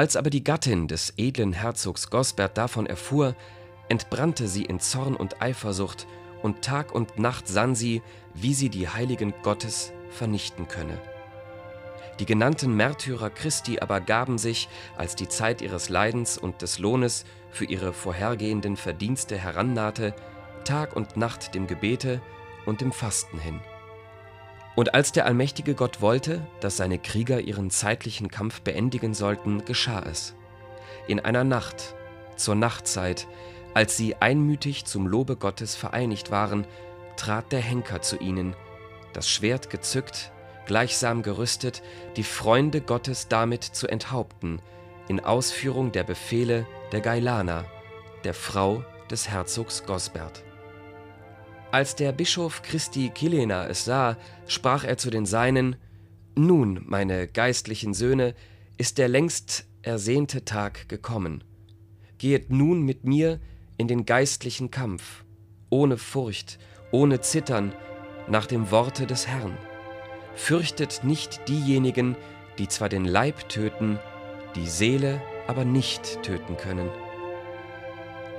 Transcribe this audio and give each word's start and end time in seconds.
Als 0.00 0.16
aber 0.16 0.30
die 0.30 0.42
Gattin 0.42 0.88
des 0.88 1.12
edlen 1.18 1.52
Herzogs 1.52 2.08
Gosbert 2.08 2.56
davon 2.56 2.86
erfuhr, 2.86 3.36
entbrannte 3.90 4.48
sie 4.48 4.64
in 4.64 4.80
Zorn 4.80 5.14
und 5.14 5.42
Eifersucht, 5.42 6.06
und 6.40 6.62
Tag 6.62 6.94
und 6.94 7.18
Nacht 7.18 7.46
sann 7.46 7.74
sie, 7.74 8.00
wie 8.32 8.54
sie 8.54 8.70
die 8.70 8.88
Heiligen 8.88 9.34
Gottes 9.42 9.92
vernichten 10.08 10.68
könne. 10.68 10.98
Die 12.18 12.24
genannten 12.24 12.74
Märtyrer 12.74 13.28
Christi 13.28 13.78
aber 13.80 14.00
gaben 14.00 14.38
sich, 14.38 14.70
als 14.96 15.16
die 15.16 15.28
Zeit 15.28 15.60
ihres 15.60 15.90
Leidens 15.90 16.38
und 16.38 16.62
des 16.62 16.78
Lohnes 16.78 17.26
für 17.50 17.66
ihre 17.66 17.92
vorhergehenden 17.92 18.78
Verdienste 18.78 19.36
herannahte, 19.36 20.14
Tag 20.64 20.96
und 20.96 21.18
Nacht 21.18 21.54
dem 21.54 21.66
Gebete 21.66 22.22
und 22.64 22.80
dem 22.80 22.92
Fasten 22.92 23.38
hin. 23.38 23.60
Und 24.76 24.94
als 24.94 25.12
der 25.12 25.26
allmächtige 25.26 25.74
Gott 25.74 26.00
wollte, 26.00 26.46
dass 26.60 26.76
seine 26.76 26.98
Krieger 26.98 27.40
ihren 27.40 27.70
zeitlichen 27.70 28.28
Kampf 28.28 28.62
beendigen 28.62 29.14
sollten, 29.14 29.64
geschah 29.64 30.02
es. 30.02 30.34
In 31.08 31.20
einer 31.20 31.44
Nacht, 31.44 31.94
zur 32.36 32.54
Nachtzeit, 32.54 33.26
als 33.74 33.96
sie 33.96 34.16
einmütig 34.16 34.84
zum 34.84 35.06
Lobe 35.06 35.36
Gottes 35.36 35.76
vereinigt 35.76 36.30
waren, 36.30 36.66
trat 37.16 37.52
der 37.52 37.60
Henker 37.60 38.02
zu 38.02 38.16
ihnen, 38.16 38.54
das 39.12 39.28
Schwert 39.28 39.70
gezückt, 39.70 40.32
gleichsam 40.66 41.22
gerüstet, 41.22 41.82
die 42.16 42.22
Freunde 42.22 42.80
Gottes 42.80 43.28
damit 43.28 43.64
zu 43.64 43.88
enthaupten, 43.88 44.62
in 45.08 45.20
Ausführung 45.20 45.92
der 45.92 46.04
Befehle 46.04 46.66
der 46.92 47.00
Gailana, 47.00 47.64
der 48.24 48.34
Frau 48.34 48.84
des 49.10 49.28
Herzogs 49.28 49.84
Gosbert. 49.84 50.44
Als 51.72 51.94
der 51.94 52.10
Bischof 52.10 52.62
Christi 52.62 53.10
Kilena 53.10 53.68
es 53.68 53.84
sah, 53.84 54.16
sprach 54.48 54.82
er 54.82 54.98
zu 54.98 55.08
den 55.08 55.24
Seinen: 55.24 55.76
Nun, 56.34 56.82
meine 56.86 57.28
geistlichen 57.28 57.94
Söhne, 57.94 58.34
ist 58.76 58.98
der 58.98 59.06
längst 59.06 59.66
ersehnte 59.82 60.44
Tag 60.44 60.88
gekommen. 60.88 61.44
Gehet 62.18 62.50
nun 62.50 62.82
mit 62.82 63.04
mir 63.04 63.38
in 63.76 63.86
den 63.86 64.04
geistlichen 64.04 64.72
Kampf, 64.72 65.24
ohne 65.70 65.96
Furcht, 65.96 66.58
ohne 66.90 67.20
Zittern, 67.20 67.72
nach 68.28 68.46
dem 68.46 68.72
Worte 68.72 69.06
des 69.06 69.28
Herrn. 69.28 69.56
Fürchtet 70.34 71.04
nicht 71.04 71.48
diejenigen, 71.48 72.16
die 72.58 72.66
zwar 72.66 72.88
den 72.88 73.04
Leib 73.04 73.48
töten, 73.48 74.00
die 74.56 74.66
Seele 74.66 75.22
aber 75.46 75.64
nicht 75.64 76.22
töten 76.22 76.56
können. 76.56 76.90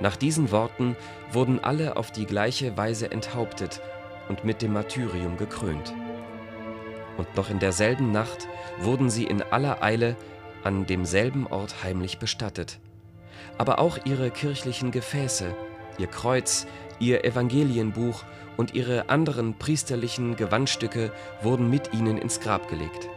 Nach 0.00 0.16
diesen 0.16 0.50
Worten 0.50 0.96
wurden 1.30 1.62
alle 1.62 1.96
auf 1.96 2.10
die 2.10 2.26
gleiche 2.26 2.76
Weise 2.76 3.10
enthauptet 3.10 3.80
und 4.28 4.44
mit 4.44 4.62
dem 4.62 4.72
Martyrium 4.72 5.36
gekrönt. 5.36 5.92
Und 7.18 7.36
noch 7.36 7.50
in 7.50 7.58
derselben 7.58 8.10
Nacht 8.12 8.48
wurden 8.80 9.10
sie 9.10 9.24
in 9.24 9.42
aller 9.42 9.82
Eile 9.82 10.16
an 10.64 10.86
demselben 10.86 11.46
Ort 11.46 11.82
heimlich 11.82 12.18
bestattet. 12.18 12.78
Aber 13.58 13.78
auch 13.78 13.98
ihre 14.04 14.30
kirchlichen 14.30 14.90
Gefäße, 14.90 15.54
ihr 15.98 16.06
Kreuz, 16.06 16.66
ihr 16.98 17.24
Evangelienbuch 17.24 18.24
und 18.56 18.74
ihre 18.74 19.08
anderen 19.08 19.58
priesterlichen 19.58 20.36
Gewandstücke 20.36 21.12
wurden 21.42 21.68
mit 21.68 21.92
ihnen 21.92 22.18
ins 22.18 22.40
Grab 22.40 22.68
gelegt. 22.68 23.08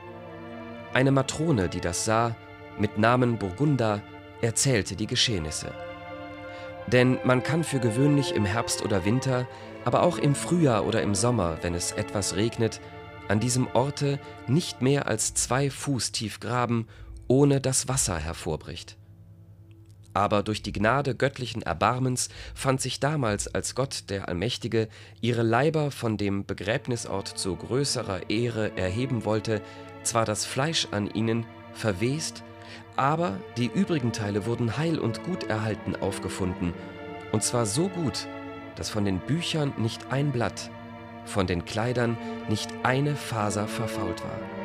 Eine 0.93 1.11
Matrone, 1.11 1.69
die 1.69 1.81
das 1.81 2.05
sah, 2.05 2.35
mit 2.79 2.97
Namen 2.97 3.37
Burgunda, 3.37 4.01
erzählte 4.41 4.95
die 4.95 5.07
Geschehnisse. 5.07 5.73
Denn 6.87 7.17
man 7.23 7.41
kann 7.43 7.63
für 7.63 7.79
gewöhnlich 7.79 8.35
im 8.35 8.45
Herbst 8.45 8.83
oder 8.83 9.05
Winter, 9.05 9.47
aber 9.85 10.03
auch 10.03 10.17
im 10.17 10.35
Frühjahr 10.35 10.85
oder 10.85 11.01
im 11.01 11.15
Sommer, 11.15 11.57
wenn 11.61 11.73
es 11.73 11.91
etwas 11.91 12.35
regnet, 12.35 12.79
an 13.27 13.39
diesem 13.39 13.67
Orte 13.73 14.19
nicht 14.47 14.81
mehr 14.81 15.07
als 15.07 15.33
zwei 15.33 15.69
Fuß 15.69 16.11
tief 16.11 16.39
graben, 16.39 16.87
ohne 17.27 17.59
dass 17.59 17.87
Wasser 17.87 18.17
hervorbricht. 18.17 18.97
Aber 20.13 20.43
durch 20.43 20.63
die 20.63 20.71
Gnade 20.71 21.13
göttlichen 21.13 21.61
Erbarmens 21.61 22.29
fand 22.53 22.79
sich 22.79 23.01
damals, 23.01 23.53
als 23.53 23.75
Gott 23.75 24.09
der 24.09 24.29
Allmächtige 24.29 24.87
ihre 25.19 25.43
Leiber 25.43 25.91
von 25.91 26.15
dem 26.17 26.45
Begräbnisort 26.45 27.27
zu 27.27 27.55
größerer 27.55 28.29
Ehre 28.29 28.77
erheben 28.77 29.25
wollte, 29.25 29.61
zwar 30.03 30.23
das 30.23 30.45
Fleisch 30.45 30.87
an 30.91 31.09
ihnen 31.09 31.45
verwest, 31.73 32.43
aber 32.95 33.39
die 33.57 33.67
übrigen 33.67 34.11
Teile 34.11 34.45
wurden 34.45 34.77
heil 34.77 34.99
und 34.99 35.23
gut 35.23 35.45
erhalten 35.45 35.95
aufgefunden, 35.95 36.73
und 37.31 37.43
zwar 37.43 37.65
so 37.65 37.89
gut, 37.89 38.27
dass 38.75 38.89
von 38.89 39.05
den 39.05 39.19
Büchern 39.19 39.73
nicht 39.77 40.11
ein 40.11 40.31
Blatt, 40.31 40.69
von 41.25 41.47
den 41.47 41.65
Kleidern 41.65 42.17
nicht 42.49 42.69
eine 42.83 43.15
Faser 43.15 43.67
verfault 43.67 44.21
war. 44.23 44.64